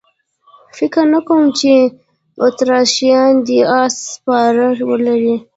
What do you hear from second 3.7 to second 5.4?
اس سپاره ولري.